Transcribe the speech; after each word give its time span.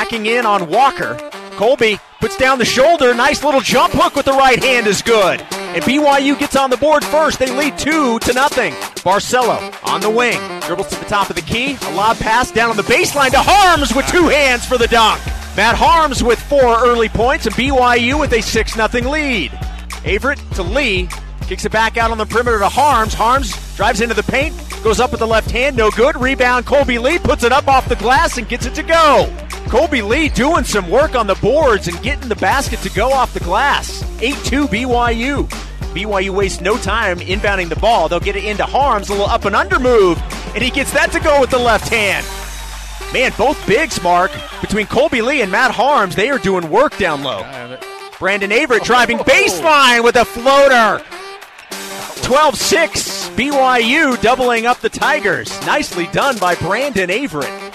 Backing 0.00 0.24
in 0.24 0.46
on 0.46 0.70
Walker. 0.70 1.14
Kolby 1.58 2.00
puts 2.20 2.34
down 2.38 2.58
the 2.58 2.64
shoulder. 2.64 3.12
Nice 3.12 3.44
little 3.44 3.60
jump 3.60 3.92
hook 3.92 4.16
with 4.16 4.24
the 4.24 4.32
right 4.32 4.58
hand 4.58 4.86
is 4.86 5.02
good. 5.02 5.42
And 5.52 5.84
BYU 5.84 6.38
gets 6.38 6.56
on 6.56 6.70
the 6.70 6.78
board 6.78 7.04
first. 7.04 7.38
They 7.38 7.54
lead 7.54 7.76
two 7.76 8.18
to 8.20 8.32
nothing. 8.32 8.72
Barcelo 9.04 9.60
on 9.86 10.00
the 10.00 10.08
wing. 10.08 10.40
Dribbles 10.62 10.88
to 10.88 10.98
the 10.98 11.04
top 11.04 11.28
of 11.28 11.36
the 11.36 11.42
key. 11.42 11.76
A 11.82 11.94
lob 11.94 12.16
pass 12.16 12.50
down 12.50 12.70
on 12.70 12.78
the 12.78 12.82
baseline 12.84 13.30
to 13.32 13.36
Haarms 13.36 13.94
with 13.94 14.06
two 14.06 14.26
hands 14.26 14.64
for 14.64 14.78
the 14.78 14.88
dunk. 14.88 15.20
Matt 15.54 15.76
Haarms 15.76 16.22
with 16.22 16.40
four 16.40 16.82
early 16.82 17.10
points 17.10 17.44
and 17.44 17.54
BYU 17.54 18.18
with 18.18 18.32
a 18.32 18.40
6 18.40 18.72
0 18.72 18.88
lead. 19.10 19.52
Averette 20.06 20.40
to 20.54 20.62
Lee. 20.62 21.10
Kicks 21.42 21.66
it 21.66 21.72
back 21.72 21.98
out 21.98 22.10
on 22.10 22.16
the 22.16 22.24
perimeter 22.24 22.60
to 22.60 22.68
Haarms. 22.68 23.14
Haarms 23.14 23.76
drives 23.76 24.00
into 24.00 24.14
the 24.14 24.22
paint. 24.22 24.54
Goes 24.82 24.98
up 24.98 25.10
with 25.10 25.20
the 25.20 25.26
left 25.26 25.50
hand. 25.50 25.76
No 25.76 25.90
good. 25.90 26.18
Rebound. 26.18 26.64
Kolby 26.64 26.98
Lee 26.98 27.18
puts 27.18 27.44
it 27.44 27.52
up 27.52 27.68
off 27.68 27.86
the 27.86 27.96
glass 27.96 28.38
and 28.38 28.48
gets 28.48 28.64
it 28.64 28.74
to 28.76 28.82
go. 28.82 29.30
Kolby 29.66 30.06
Lee 30.06 30.28
doing 30.28 30.64
some 30.64 30.90
work 30.90 31.14
on 31.14 31.26
the 31.26 31.36
boards 31.36 31.88
and 31.88 32.00
getting 32.02 32.28
the 32.28 32.36
basket 32.36 32.80
to 32.80 32.90
go 32.90 33.12
off 33.12 33.34
the 33.34 33.40
glass. 33.40 34.02
8 34.20 34.34
2 34.44 34.66
BYU. 34.66 35.48
BYU 35.94 36.30
wastes 36.30 36.60
no 36.60 36.76
time 36.76 37.18
inbounding 37.18 37.68
the 37.68 37.76
ball. 37.76 38.08
They'll 38.08 38.20
get 38.20 38.36
it 38.36 38.44
into 38.44 38.64
Haarms, 38.64 39.08
a 39.08 39.12
little 39.12 39.26
up 39.26 39.44
and 39.44 39.56
under 39.56 39.78
move, 39.78 40.22
and 40.54 40.62
he 40.62 40.70
gets 40.70 40.92
that 40.92 41.10
to 41.12 41.20
go 41.20 41.40
with 41.40 41.50
the 41.50 41.58
left 41.58 41.88
hand. 41.88 42.26
Man, 43.12 43.32
both 43.36 43.64
bigs, 43.66 44.00
Mark, 44.02 44.30
between 44.60 44.86
Kolby 44.86 45.24
Lee 45.24 45.42
and 45.42 45.50
Matt 45.50 45.72
Haarms, 45.72 46.14
they 46.14 46.30
are 46.30 46.38
doing 46.38 46.70
work 46.70 46.96
down 46.96 47.24
low. 47.24 47.42
Brandon 48.20 48.52
Averette 48.52 48.84
driving 48.84 49.18
baseline 49.18 50.04
with 50.04 50.14
a 50.14 50.24
floater. 50.24 51.04
12 52.22 52.54
6, 52.54 53.28
BYU 53.30 54.20
doubling 54.20 54.66
up 54.66 54.78
the 54.78 54.88
Tigers. 54.88 55.50
Nicely 55.66 56.06
done 56.08 56.38
by 56.38 56.54
Brandon 56.54 57.10
Averette. 57.10 57.69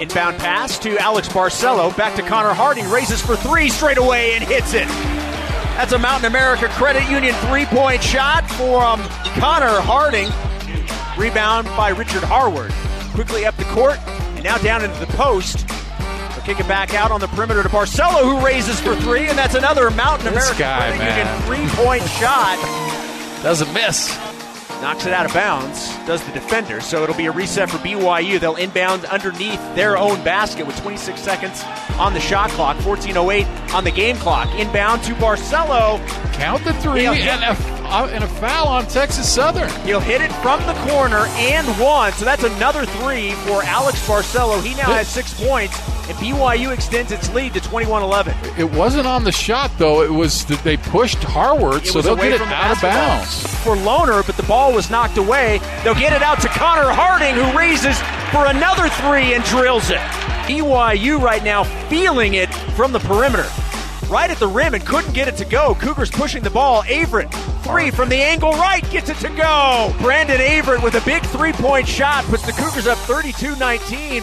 Inbound 0.00 0.38
pass 0.38 0.78
to 0.80 0.96
Alex 0.98 1.28
Barcelo. 1.28 1.94
Back 1.96 2.14
to 2.16 2.22
Connor 2.22 2.54
Harding. 2.54 2.88
Raises 2.88 3.20
for 3.20 3.34
three 3.36 3.68
straight 3.68 3.98
away 3.98 4.34
and 4.34 4.44
hits 4.44 4.72
it. 4.72 4.86
That's 5.76 5.92
a 5.92 5.98
Mountain 5.98 6.26
America 6.26 6.68
Credit 6.68 7.08
Union 7.10 7.34
three 7.46 7.64
point 7.66 8.02
shot 8.02 8.48
from 8.50 9.00
um, 9.00 9.08
Connor 9.40 9.80
Harding. 9.80 10.28
Rebound 11.20 11.66
by 11.76 11.88
Richard 11.90 12.22
Harward. 12.22 12.72
Quickly 13.14 13.44
up 13.44 13.56
the 13.56 13.64
court 13.64 13.98
and 14.06 14.44
now 14.44 14.56
down 14.58 14.84
into 14.84 14.98
the 15.00 15.12
post. 15.14 15.66
They'll 15.68 16.44
kick 16.44 16.60
it 16.60 16.68
back 16.68 16.94
out 16.94 17.10
on 17.10 17.20
the 17.20 17.26
perimeter 17.28 17.64
to 17.64 17.68
Barcelo, 17.68 18.22
who 18.22 18.44
raises 18.44 18.80
for 18.80 18.94
three, 18.96 19.28
and 19.28 19.36
that's 19.36 19.56
another 19.56 19.90
Mountain 19.90 20.32
This 20.32 20.50
America 20.50 20.58
guy, 20.60 20.96
Credit 20.96 20.98
man. 20.98 21.26
Union 21.26 21.68
three 21.68 21.84
point 21.84 22.02
shot. 22.08 23.42
Doesn't 23.42 23.72
miss. 23.72 24.16
Knocks 24.80 25.06
it 25.06 25.12
out 25.12 25.26
of 25.26 25.34
bounds, 25.34 25.88
does 26.06 26.24
the 26.24 26.32
defender. 26.32 26.80
So 26.80 27.02
it'll 27.02 27.16
be 27.16 27.26
a 27.26 27.32
reset 27.32 27.68
for 27.68 27.78
BYU. 27.78 28.38
They'll 28.38 28.54
inbound 28.54 29.04
underneath 29.06 29.60
their 29.74 29.98
own 29.98 30.22
basket 30.22 30.66
with 30.66 30.80
26 30.80 31.20
seconds 31.20 31.64
on 31.98 32.14
the 32.14 32.20
shot 32.20 32.50
clock, 32.50 32.76
14.08 32.78 33.74
on 33.74 33.82
the 33.82 33.90
game 33.90 34.16
clock. 34.16 34.48
Inbound 34.54 35.02
to 35.04 35.14
Barcelo. 35.14 35.98
Count 36.34 36.62
the 36.64 36.72
three 36.74 37.06
and, 37.06 37.42
a, 37.42 37.77
and 37.88 38.22
a 38.22 38.28
foul 38.28 38.68
on 38.68 38.86
Texas 38.86 39.32
Southern. 39.32 39.68
He'll 39.86 40.00
hit 40.00 40.20
it 40.20 40.30
from 40.36 40.60
the 40.66 40.74
corner 40.90 41.26
and 41.36 41.66
one. 41.80 42.12
So 42.12 42.24
that's 42.24 42.44
another 42.44 42.84
three 42.86 43.32
for 43.46 43.62
Alex 43.62 43.98
Barcelo. 44.06 44.62
He 44.62 44.74
now 44.74 44.92
has 44.92 45.08
six 45.08 45.32
points, 45.34 45.78
and 46.08 46.16
BYU 46.18 46.72
extends 46.72 47.12
its 47.12 47.32
lead 47.32 47.54
to 47.54 47.60
21 47.60 48.02
11. 48.02 48.34
It 48.58 48.70
wasn't 48.72 49.06
on 49.06 49.24
the 49.24 49.32
shot 49.32 49.70
though. 49.78 50.02
It 50.02 50.12
was 50.12 50.44
that 50.46 50.62
they 50.64 50.76
pushed 50.76 51.22
Harward, 51.22 51.86
so 51.86 52.00
they'll 52.02 52.16
get 52.16 52.32
it 52.32 52.38
the 52.38 52.44
out 52.44 52.76
of 52.76 52.82
bounds. 52.82 53.46
For 53.64 53.74
Lohner, 53.76 54.24
but 54.26 54.36
the 54.36 54.42
ball 54.44 54.72
was 54.72 54.90
knocked 54.90 55.16
away. 55.16 55.60
They'll 55.82 55.94
get 55.94 56.12
it 56.12 56.22
out 56.22 56.40
to 56.42 56.48
Connor 56.48 56.90
Harding, 56.90 57.34
who 57.34 57.56
raises 57.58 57.98
for 58.32 58.46
another 58.46 58.88
three 58.88 59.34
and 59.34 59.42
drills 59.44 59.90
it. 59.90 60.00
BYU 60.48 61.20
right 61.20 61.44
now 61.44 61.64
feeling 61.88 62.34
it 62.34 62.52
from 62.74 62.92
the 62.92 63.00
perimeter. 63.00 63.46
Right 64.08 64.30
at 64.30 64.38
the 64.38 64.48
rim 64.48 64.72
and 64.72 64.84
couldn't 64.86 65.12
get 65.12 65.28
it 65.28 65.36
to 65.36 65.44
go. 65.44 65.74
Cougars 65.74 66.10
pushing 66.10 66.42
the 66.42 66.48
ball. 66.48 66.82
Averette, 66.84 67.30
three 67.62 67.90
from 67.90 68.08
the 68.08 68.16
angle 68.16 68.52
right, 68.52 68.82
gets 68.90 69.10
it 69.10 69.18
to 69.18 69.28
go. 69.28 69.94
Brandon 70.00 70.40
Averette 70.40 70.82
with 70.82 70.94
a 70.94 71.04
big 71.04 71.22
three 71.26 71.52
point 71.52 71.86
shot 71.86 72.24
puts 72.24 72.46
the 72.46 72.52
Cougars 72.52 72.86
up 72.86 72.96
32 72.98 73.56
19. 73.56 74.22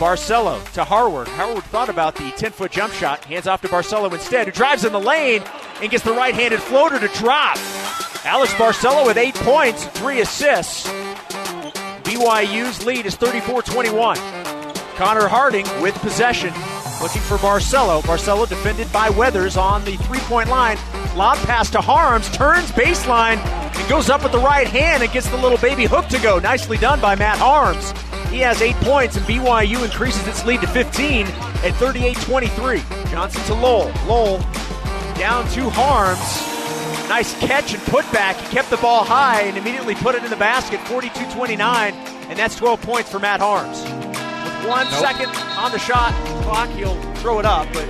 Barcelo 0.00 0.72
to 0.72 0.82
Harward. 0.82 1.28
Harward 1.28 1.62
thought 1.64 1.88
about 1.88 2.16
the 2.16 2.30
10 2.32 2.50
foot 2.50 2.72
jump 2.72 2.92
shot, 2.94 3.24
hands 3.26 3.46
off 3.46 3.60
to 3.60 3.68
Barcelo 3.68 4.10
instead, 4.12 4.46
who 4.46 4.52
drives 4.52 4.84
in 4.84 4.92
the 4.92 5.00
lane 5.00 5.42
and 5.80 5.90
gets 5.90 6.02
the 6.02 6.12
right 6.12 6.34
handed 6.34 6.60
floater 6.60 6.98
to 6.98 7.08
drop. 7.18 7.56
Alex 8.24 8.52
Barcelo 8.54 9.06
with 9.06 9.16
eight 9.16 9.34
points, 9.36 9.84
three 9.84 10.22
assists. 10.22 10.88
BYU's 12.02 12.84
lead 12.84 13.06
is 13.06 13.14
34 13.14 13.62
21. 13.62 14.16
Connor 14.96 15.28
Harding 15.28 15.66
with 15.80 15.94
possession, 15.96 16.52
looking 17.00 17.22
for 17.22 17.36
Barcelo. 17.36 18.02
Barcelo 18.02 18.48
defended 18.48 18.92
by 18.92 19.08
Weathers 19.10 19.56
on 19.56 19.84
the 19.84 19.96
three 19.96 20.18
point 20.20 20.48
line. 20.48 20.76
Lob 21.16 21.38
pass 21.38 21.70
to 21.70 21.78
Haarms, 21.78 22.32
turns 22.32 22.70
baseline, 22.72 23.38
and 23.38 23.88
goes 23.88 24.10
up 24.10 24.22
with 24.22 24.32
the 24.32 24.38
right 24.38 24.66
hand 24.66 25.02
and 25.02 25.12
gets 25.12 25.28
the 25.28 25.36
little 25.36 25.58
baby 25.58 25.86
hook 25.86 26.06
to 26.08 26.20
go. 26.20 26.38
Nicely 26.38 26.76
done 26.76 27.00
by 27.00 27.14
Matt 27.16 27.38
Haarms. 27.38 27.92
He 28.28 28.38
has 28.38 28.62
eight 28.62 28.76
points, 28.76 29.16
and 29.16 29.26
BYU 29.26 29.84
increases 29.84 30.26
its 30.28 30.44
lead 30.44 30.60
to 30.60 30.68
15 30.68 31.26
at 31.26 31.72
38 31.74 32.16
23. 32.16 32.82
Johnson 33.10 33.42
to 33.44 33.54
Lowell. 33.54 33.92
Lowell 34.06 34.38
down 35.18 35.48
to 35.50 35.68
Haarms. 35.70 36.48
Nice 37.08 37.36
catch 37.40 37.74
and 37.74 37.82
put 37.84 38.10
back. 38.12 38.36
He 38.36 38.54
kept 38.54 38.70
the 38.70 38.76
ball 38.76 39.02
high 39.04 39.42
and 39.42 39.58
immediately 39.58 39.96
put 39.96 40.14
it 40.14 40.22
in 40.22 40.30
the 40.30 40.36
basket, 40.36 40.80
42 40.86 41.28
29, 41.32 41.92
and 41.92 42.38
that's 42.38 42.54
12 42.54 42.80
points 42.82 43.10
for 43.10 43.18
Matt 43.18 43.40
Haarms. 43.40 43.99
One 44.66 44.86
second 44.86 45.34
on 45.58 45.72
the 45.72 45.78
shot 45.78 46.12
clock, 46.42 46.68
he'll 46.70 47.00
throw 47.14 47.38
it 47.38 47.44
up, 47.44 47.66
but 47.72 47.88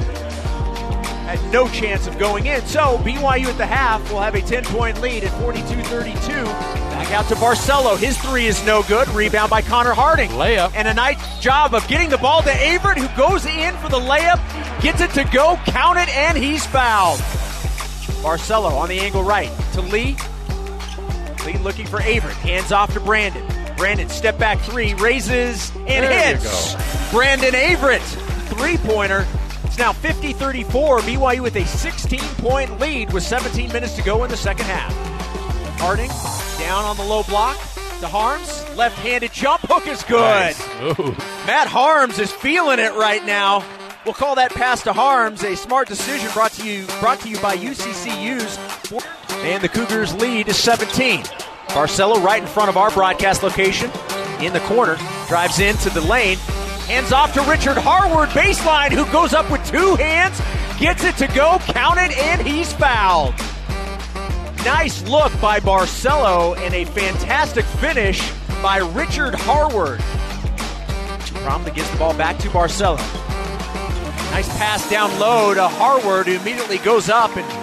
had 1.31 1.53
no 1.53 1.69
chance 1.69 2.07
of 2.07 2.19
going 2.19 2.47
in. 2.47 2.61
So 2.67 2.99
BYU 2.99 3.47
at 3.47 3.57
the 3.57 3.67
half 3.67 4.11
will 4.11 4.21
have 4.21 4.35
a 4.35 4.41
10 4.41 4.65
point 4.65 5.01
lead 5.01 5.25
at 5.25 5.41
42 5.41 5.83
32. 5.83 6.45
Back 6.45 7.13
out 7.13 7.29
to 7.29 7.35
Barcelo. 7.37 7.97
His 7.97 8.19
three 8.19 8.47
is 8.47 8.65
no 8.67 8.83
good. 8.83 9.09
Rebound 9.09 9.49
by 9.49 9.63
Connor 9.63 9.95
Harding. 9.95 10.31
Layup. 10.31 10.73
And 10.75 10.89
a 10.89 10.95
nice 10.95 11.39
job 11.41 11.75
of 11.75 11.87
getting 11.87 12.09
the 12.09 12.19
ball 12.19 12.43
to 12.43 12.51
Averette, 12.51 12.99
who 12.99 13.09
goes 13.17 13.47
in 13.47 13.77
for 13.77 13.89
the 13.89 13.99
layup, 13.99 14.41
gets 14.83 15.01
it 15.01 15.11
to 15.13 15.25
go, 15.33 15.59
count 15.67 15.99
it, 15.99 16.09
and 16.09 16.37
he's 16.37 16.67
fouled. 16.67 17.21
Barcelo 18.23 18.73
on 18.73 18.89
the 18.89 19.01
angle 19.01 19.23
right 19.23 19.51
to 19.73 19.81
Lee. 19.81 20.17
Lee 21.47 21.59
looking 21.59 21.87
for 21.87 22.01
Averette. 22.01 22.37
Hands 22.37 22.73
off 22.73 22.93
to 22.95 23.01
Brandon. 23.01 23.47
Brandon 23.81 24.11
step 24.11 24.37
back 24.37 24.59
three, 24.59 24.93
raises 24.93 25.75
and 25.75 26.05
There 26.05 26.35
hits. 26.35 26.75
Brandon 27.11 27.55
Averette, 27.55 28.03
three 28.51 28.77
pointer. 28.77 29.27
It's 29.65 29.79
now 29.79 29.95
50 29.95 30.35
34. 30.35 30.99
BYU 30.99 31.41
with 31.41 31.57
a 31.57 31.65
16 31.65 32.21
point 32.45 32.79
lead 32.79 33.11
with 33.11 33.23
17 33.23 33.73
minutes 33.73 33.97
to 33.97 34.03
go 34.03 34.23
in 34.23 34.31
the 34.31 34.37
second 34.37 34.67
half. 34.67 34.93
Harding 35.81 36.11
down 36.59 36.85
on 36.85 36.99
the 36.99 37.03
low 37.03 37.23
block 37.23 37.57
to 37.57 38.07
Haarms. 38.07 38.77
Left 38.77 38.99
handed 38.99 39.33
jump 39.33 39.63
hook 39.65 39.87
is 39.87 40.03
good. 40.03 40.21
Nice. 40.21 40.61
Matt 41.47 41.67
Haarms 41.67 42.19
is 42.19 42.31
feeling 42.31 42.81
it 42.81 42.93
right 42.93 43.25
now. 43.25 43.65
We'll 44.05 44.13
call 44.13 44.35
that 44.35 44.53
pass 44.53 44.83
to 44.83 44.93
Haarms 44.93 45.43
a 45.43 45.57
smart 45.57 45.89
decision 45.89 46.29
brought 46.35 46.53
to 46.53 46.69
you 46.69 46.85
brought 47.01 47.21
to 47.21 47.31
you 47.31 47.39
by 47.41 47.57
UCCU's. 47.57 48.59
And 49.43 49.63
the 49.63 49.71
Cougars 49.71 50.15
lead 50.17 50.49
is 50.49 50.59
17. 50.59 51.25
Barcelo 51.71 52.23
right 52.23 52.43
in 52.43 52.49
front 52.49 52.69
of 52.69 52.77
our 52.77 52.91
broadcast 52.91 53.43
location 53.43 53.91
in 54.41 54.53
the 54.53 54.61
corner 54.61 54.97
drives 55.29 55.61
into 55.61 55.89
the 55.91 56.01
lane. 56.01 56.37
Hands 56.89 57.13
off 57.13 57.33
to 57.35 57.43
Richard 57.43 57.77
Harward 57.77 58.31
baseline 58.31 58.91
who 58.91 59.11
goes 59.13 59.33
up 59.33 59.49
with 59.51 59.65
two 59.69 59.95
hands, 59.95 60.41
gets 60.81 61.05
it 61.05 61.17
to 61.19 61.29
go, 61.29 61.59
counted, 61.61 62.11
and 62.13 62.43
he's 62.43 62.73
fouled. 62.73 63.35
Nice 64.65 65.03
look 65.09 65.33
by 65.41 65.61
Barcelo 65.61 66.57
and 66.59 66.75
a 66.75 66.85
fantastic 66.87 67.65
finish 67.65 68.21
by 68.61 68.79
Richard 68.79 69.35
Harward. 69.35 70.01
Promptly 71.45 71.73
gets 71.73 71.89
the 71.91 71.99
ball 71.99 72.15
back 72.15 72.37
to 72.39 72.49
Barcelo. 72.49 72.99
Nice 74.33 74.49
pass 74.59 74.89
down 74.91 75.17
low 75.19 75.55
to 75.55 75.67
Harward, 75.67 76.27
who 76.27 76.35
immediately 76.35 76.79
goes 76.79 77.09
up 77.09 77.37
and 77.37 77.60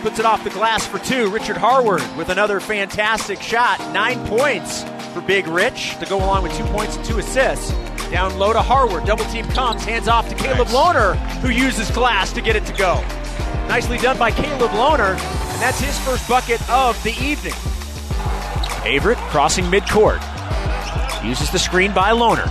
puts 0.00 0.18
it 0.18 0.24
off 0.24 0.42
the 0.44 0.50
glass 0.50 0.86
for 0.86 0.98
two. 0.98 1.30
Richard 1.30 1.56
Harward 1.56 2.02
with 2.16 2.30
another 2.30 2.60
fantastic 2.60 3.40
shot. 3.40 3.78
Nine 3.92 4.26
points 4.26 4.84
for 5.12 5.20
Big 5.20 5.46
Rich 5.46 5.98
to 5.98 6.06
go 6.06 6.16
along 6.16 6.42
with 6.42 6.56
two 6.56 6.64
points 6.64 6.96
and 6.96 7.04
two 7.04 7.18
assists. 7.18 7.70
Down 8.10 8.38
low 8.38 8.52
to 8.52 8.62
Harward. 8.62 9.04
Double 9.04 9.24
team 9.26 9.44
comes. 9.46 9.84
Hands 9.84 10.08
off 10.08 10.28
to 10.28 10.34
Caleb 10.34 10.68
Nice. 10.68 10.74
Lohner, 10.74 11.16
who 11.40 11.50
uses 11.50 11.90
glass 11.90 12.32
to 12.32 12.40
get 12.40 12.56
it 12.56 12.64
to 12.66 12.72
go. 12.72 12.94
Nicely 13.68 13.98
done 13.98 14.18
by 14.18 14.30
Caleb 14.30 14.70
Lohner, 14.72 15.12
and 15.12 15.62
that's 15.62 15.80
his 15.80 15.98
first 16.00 16.28
bucket 16.28 16.60
of 16.70 17.00
the 17.04 17.12
evening. 17.22 17.54
Averette 18.84 19.18
crossing 19.30 19.64
midcourt. 19.66 20.20
Uses 21.24 21.50
the 21.50 21.58
screen 21.58 21.92
by 21.92 22.10
Lohner. 22.12 22.48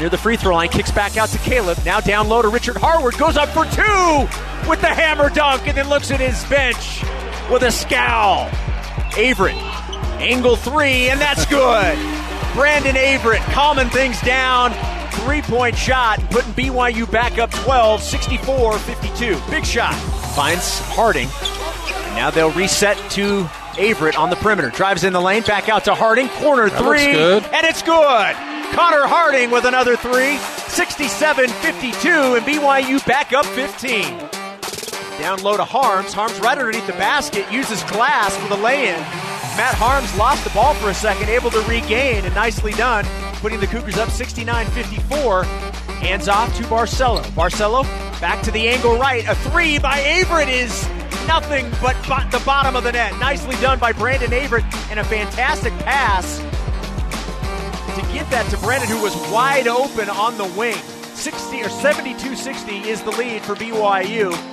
Near 0.00 0.08
the 0.08 0.18
free 0.18 0.36
throw 0.36 0.56
line, 0.56 0.68
kicks 0.68 0.90
back 0.90 1.16
out 1.16 1.28
to 1.28 1.38
Caleb. 1.38 1.78
Now 1.84 2.00
down 2.00 2.28
low 2.28 2.42
to 2.42 2.48
Richard 2.48 2.76
Harward. 2.76 3.16
Goes 3.16 3.36
up 3.36 3.48
for 3.50 3.64
two 3.66 4.41
with 4.68 4.80
the 4.80 4.88
hammer 4.88 5.28
dunk 5.30 5.66
and 5.68 5.76
then 5.76 5.88
looks 5.88 6.10
at 6.10 6.20
his 6.20 6.42
bench 6.44 7.02
with 7.50 7.62
a 7.62 7.70
scowl. 7.70 8.48
Averette, 9.16 9.56
angle 10.20 10.56
three, 10.56 11.08
and 11.10 11.20
that's 11.20 11.44
good. 11.46 11.96
Brandon 12.54 12.96
Averette 12.96 13.42
calming 13.52 13.88
things 13.88 14.20
down. 14.22 14.72
three 15.12 15.42
point 15.42 15.76
shot, 15.76 16.18
putting 16.30 16.52
BYU 16.52 17.10
back 17.10 17.38
up 17.38 17.50
12, 17.50 18.02
64 18.02 18.78
52. 18.78 19.40
Big 19.50 19.64
shot. 19.64 19.94
Finds 20.34 20.78
Harding. 20.80 21.28
And 22.06 22.16
now 22.16 22.30
they'll 22.30 22.50
reset 22.52 22.96
to 23.12 23.48
Averette 23.78 24.16
on 24.18 24.30
the 24.30 24.36
perimeter. 24.36 24.70
Drives 24.70 25.04
in 25.04 25.12
the 25.12 25.20
lane, 25.20 25.42
back 25.42 25.68
out 25.68 25.84
to 25.84 25.94
Harding. 25.94 26.28
Corner 26.28 26.68
That 26.70 26.78
three. 26.78 27.16
looks 27.16 27.46
good. 27.46 27.54
And 27.54 27.66
it's 27.66 27.82
good. 27.82 28.36
Connor 28.74 29.06
Harding 29.06 29.50
with 29.50 29.64
another 29.64 29.96
three. 29.96 30.38
67 30.38 31.48
52, 31.48 32.08
and 32.08 32.44
BYU 32.46 33.06
back 33.06 33.32
up 33.34 33.44
15. 33.44 34.18
Down 35.22 35.40
low 35.44 35.56
to 35.56 35.62
Haarms. 35.62 36.12
Haarms 36.12 36.40
right 36.40 36.58
underneath 36.58 36.88
the 36.88 36.94
basket. 36.94 37.46
Uses 37.52 37.84
glass 37.84 38.36
for 38.36 38.48
the 38.48 38.56
lay 38.56 38.88
in. 38.88 38.98
Matt 39.56 39.76
Haarms 39.76 40.18
lost 40.18 40.42
the 40.42 40.50
ball 40.50 40.74
for 40.74 40.90
a 40.90 40.94
second, 40.94 41.28
able 41.28 41.48
to 41.52 41.60
regain, 41.60 42.24
and 42.24 42.34
nicely 42.34 42.72
done, 42.72 43.04
putting 43.34 43.60
the 43.60 43.68
Cougars 43.68 43.98
up 43.98 44.10
69 44.10 44.66
54. 44.66 45.44
Hands 45.44 46.26
off 46.26 46.56
to 46.56 46.64
Barcelo. 46.64 47.22
Barcelo 47.36 47.84
back 48.20 48.42
to 48.42 48.50
the 48.50 48.66
angle 48.68 48.98
right. 48.98 49.24
A 49.28 49.36
three 49.36 49.78
by 49.78 50.00
Averette 50.00 50.48
is 50.48 50.88
nothing 51.28 51.70
but 51.80 51.94
the 52.32 52.42
bottom 52.44 52.74
of 52.74 52.82
the 52.82 52.90
net. 52.90 53.16
Nicely 53.20 53.54
done 53.60 53.78
by 53.78 53.92
Brandon 53.92 54.32
Averette, 54.32 54.64
and 54.90 54.98
a 54.98 55.04
fantastic 55.04 55.72
pass 55.84 56.38
to 57.94 58.02
get 58.12 58.28
that 58.30 58.44
to 58.50 58.56
Brandon, 58.58 58.88
who 58.88 59.00
was 59.00 59.14
wide 59.30 59.68
open 59.68 60.10
on 60.10 60.36
the 60.36 60.46
wing. 60.58 60.74
60 61.14 61.62
or 61.62 61.68
72 61.68 62.34
60 62.34 62.78
is 62.90 63.02
the 63.02 63.12
lead 63.12 63.42
for 63.42 63.54
BYU. 63.54 64.51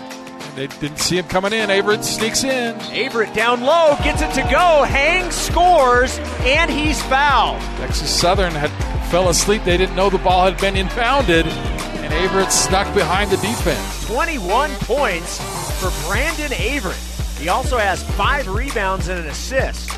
They 0.60 0.68
didn't 0.68 0.98
see 0.98 1.18
him 1.18 1.26
coming 1.26 1.54
in. 1.54 1.72
Averette 1.72 2.04
sneaks 2.04 2.44
in. 2.44 2.76
Averette 2.76 3.34
down 3.34 3.62
low, 3.62 3.96
gets 4.04 4.22
it 4.22 4.34
to 4.34 4.42
go, 4.52 4.84
Hang 4.84 5.32
scores, 5.32 6.20
and 6.42 6.70
he's 6.70 7.02
fouled. 7.04 7.62
Texas 7.78 8.14
Southern 8.14 8.52
had 8.52 8.68
fell 9.10 9.30
asleep. 9.30 9.64
They 9.64 9.78
didn't 9.78 9.96
know 9.96 10.10
the 10.10 10.18
ball 10.18 10.44
had 10.44 10.60
been 10.60 10.76
impounded, 10.76 11.48
and 11.48 12.14
Averette 12.14 12.52
snuck 12.52 12.94
behind 12.94 13.32
the 13.32 13.38
defense. 13.38 14.06
21 14.08 14.70
points 14.82 15.40
for 15.80 15.94
Brandon 16.10 16.52
Averette. 16.52 17.40
He 17.40 17.48
also 17.48 17.78
has 17.78 18.04
five 18.18 18.46
rebounds 18.50 19.08
and 19.08 19.18
an 19.18 19.28
assist. 19.28 19.92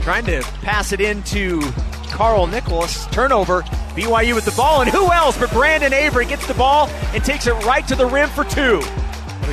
Trying 0.00 0.24
to 0.24 0.40
pass 0.62 0.92
it 0.94 1.02
into 1.02 1.60
Carl 2.08 2.46
Nicholas. 2.46 3.04
Turnover. 3.08 3.60
BYU 3.92 4.34
with 4.34 4.46
the 4.46 4.52
ball, 4.52 4.80
and 4.80 4.90
who 4.90 5.12
else 5.12 5.36
but 5.36 5.50
Brandon 5.50 5.92
Averette 5.92 6.30
gets 6.30 6.46
the 6.46 6.54
ball 6.54 6.88
and 7.12 7.22
takes 7.22 7.46
it 7.46 7.52
right 7.66 7.86
to 7.88 7.94
the 7.94 8.06
rim 8.06 8.30
for 8.30 8.44
two. 8.44 8.82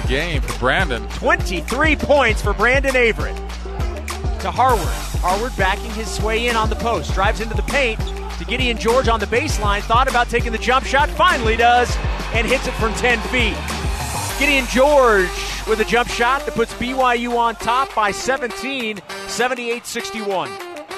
What 0.10 0.16
a 0.16 0.22
game 0.22 0.42
for 0.42 0.58
Brandon. 0.58 1.08
23 1.10 1.96
points 1.96 2.42
for 2.42 2.56
Brandon 2.56 2.96
Averette. 2.96 3.36
To 4.42 4.50
Harward. 4.50 4.80
Harward 5.22 5.56
backing 5.56 5.92
his 5.92 6.20
way 6.22 6.48
in 6.48 6.56
on 6.56 6.68
the 6.68 6.76
post. 6.78 7.14
Drives 7.14 7.42
into 7.42 7.54
the 7.54 7.62
paint 7.64 8.00
to 8.40 8.46
Gideon 8.46 8.76
George 8.76 9.08
on 9.08 9.20
the 9.20 9.28
baseline. 9.28 9.82
Thought 9.82 10.10
about 10.10 10.28
taking 10.28 10.52
the 10.52 10.58
jump 10.58 10.84
shot. 10.88 11.12
Finally 11.12 11.58
does. 11.58 11.96
And 12.34 12.48
hits 12.48 12.66
it 12.66 12.72
from 12.74 12.92
10 12.96 13.20
feet. 13.30 13.56
Gideon 14.40 14.66
George 14.66 15.30
with 15.68 15.80
a 15.80 15.86
jump 15.86 16.10
shot 16.10 16.44
that 16.48 16.56
puts 16.56 16.74
BYU 16.74 17.38
on 17.38 17.54
top 17.58 17.94
by 17.94 18.10
17, 18.10 19.00
78 19.28 19.86
61. 19.86 20.50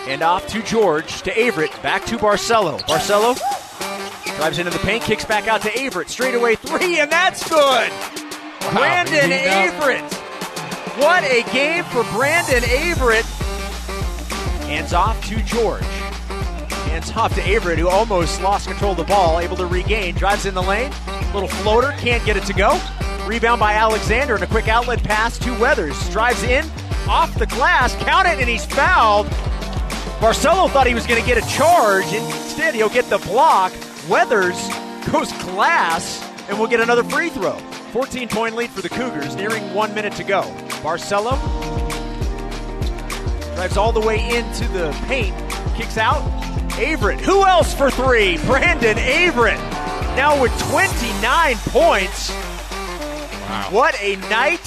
And 0.07 0.21
off 0.21 0.47
to 0.47 0.63
George 0.63 1.21
to 1.23 1.37
Averette. 1.37 1.83
Back 1.83 2.05
to 2.05 2.17
Barcelo. 2.17 2.79
Barcelo 2.83 3.35
drives 4.37 4.57
into 4.57 4.71
the 4.71 4.79
paint, 4.79 5.03
kicks 5.03 5.25
back 5.25 5.49
out 5.49 5.61
to 5.63 5.83
Averette. 5.83 6.09
Straightaway 6.09 6.55
three, 6.55 6.99
and 6.99 7.11
that's 7.11 7.49
good. 7.49 7.91
Brandon. 8.69 9.31
Averette. 9.31 10.13
What 10.97 11.23
a 11.23 11.43
game 11.51 11.83
for 11.85 12.03
Brandon 12.13 12.63
Averette. 12.63 13.25
Hands 14.65 14.93
off 14.93 15.25
to 15.27 15.41
George. 15.43 15.83
Hands 16.85 17.11
off 17.11 17.33
to 17.35 17.41
Averette, 17.41 17.79
who 17.79 17.87
almost 17.87 18.41
lost 18.41 18.67
control 18.67 18.91
of 18.91 18.97
the 18.97 19.03
ball, 19.03 19.39
able 19.39 19.57
to 19.57 19.65
regain. 19.65 20.15
Drives 20.15 20.45
in 20.45 20.53
the 20.53 20.61
lane. 20.61 20.91
Little 21.33 21.49
floater, 21.49 21.91
can't 21.93 22.23
get 22.25 22.37
it 22.37 22.43
to 22.45 22.53
go. 22.53 22.79
Rebound 23.25 23.59
by 23.59 23.73
Alexander 23.73 24.35
and 24.35 24.43
a 24.43 24.47
quick 24.47 24.67
outlet 24.67 25.03
pass 25.03 25.37
to 25.39 25.57
Weathers. 25.59 26.09
Drives 26.09 26.43
in, 26.43 26.65
off 27.07 27.33
the 27.37 27.47
glass, 27.47 27.95
count 28.03 28.27
it, 28.27 28.39
and 28.39 28.49
he's 28.49 28.65
fouled. 28.65 29.27
Barcelo 30.21 30.69
thought 30.69 30.85
he 30.85 30.93
was 30.93 31.07
going 31.07 31.19
to 31.19 31.27
get 31.27 31.37
a 31.37 31.47
charge. 31.49 32.05
and 32.05 32.25
Instead, 32.25 32.75
he'll 32.75 32.89
get 32.89 33.09
the 33.09 33.17
block. 33.19 33.71
Weathers 34.07 34.57
goes 35.11 35.31
glass 35.43 36.23
and 36.49 36.59
we'll 36.59 36.67
get 36.67 36.79
another 36.79 37.03
free 37.03 37.29
throw. 37.29 37.57
14 37.91 38.29
point 38.29 38.55
lead 38.55 38.69
for 38.69 38.81
the 38.81 38.87
Cougars, 38.87 39.35
nearing 39.35 39.73
one 39.73 39.93
minute 39.93 40.13
to 40.13 40.23
go. 40.23 40.43
Barcelo 40.81 41.37
drives 43.55 43.75
all 43.75 43.91
the 43.91 43.99
way 43.99 44.35
into 44.35 44.65
the 44.69 44.91
paint, 45.07 45.35
kicks 45.75 45.97
out. 45.97 46.21
Averette, 46.79 47.19
who 47.19 47.45
else 47.45 47.73
for 47.73 47.91
three? 47.91 48.37
Brandon 48.45 48.97
Averette, 48.97 49.59
now 50.15 50.41
with 50.41 50.57
29 50.69 51.57
points. 51.57 52.29
Wow. 52.29 53.67
What 53.71 54.01
a 54.01 54.15
night 54.29 54.59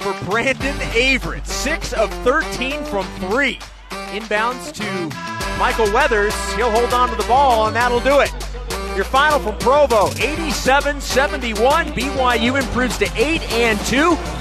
for 0.00 0.14
Brandon 0.24 0.74
Averette. 0.96 1.46
Six 1.46 1.92
of 1.92 2.10
13 2.24 2.82
from 2.84 3.04
three. 3.18 3.58
Inbounds 3.90 4.72
to 4.72 5.58
Michael 5.58 5.92
Weathers. 5.92 6.34
He'll 6.54 6.70
hold 6.70 6.94
on 6.94 7.10
to 7.10 7.16
the 7.16 7.28
ball, 7.28 7.66
and 7.66 7.76
that'll 7.76 8.00
do 8.00 8.20
it. 8.20 8.32
Your 8.96 9.04
final 9.04 9.38
from 9.38 9.56
Provo 9.58 10.10
87 10.18 11.00
71. 11.00 11.86
BYU 11.86 12.60
improves 12.60 12.98
to 12.98 13.10
8 13.16 13.42
and 13.52 13.78
2. 13.86 14.39